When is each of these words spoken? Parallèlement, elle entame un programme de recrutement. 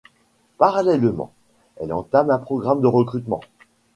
Parallèlement, 0.57 1.31
elle 1.75 1.93
entame 1.93 2.31
un 2.31 2.39
programme 2.39 2.81
de 2.81 2.87
recrutement. 2.87 3.41